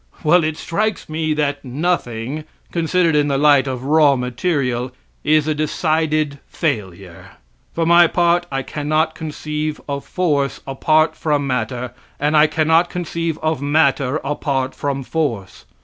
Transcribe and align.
Well, 0.23 0.43
it 0.43 0.57
strikes 0.57 1.07
me 1.09 1.35
that 1.35 1.63
nothing, 1.63 2.45
considered 2.71 3.15
in 3.15 3.27
the 3.27 3.37
light 3.37 3.67
of 3.67 3.83
a 3.83 3.85
raw 3.85 4.15
material, 4.15 4.93
is 5.23 5.47
a 5.47 5.53
decided 5.53 6.39
failure. 6.47 7.33
For 7.75 7.85
my 7.85 8.07
part, 8.07 8.47
I 8.51 8.63
cannot 8.63 9.13
conceive 9.13 9.79
of 9.87 10.03
force 10.03 10.59
apart 10.65 11.15
from 11.15 11.45
matter, 11.45 11.93
and 12.19 12.35
I 12.35 12.47
cannot 12.47 12.89
conceive 12.89 13.37
of 13.43 13.61
matter 13.61 14.17
apart 14.23 14.73
from 14.73 15.03
force. 15.03 15.65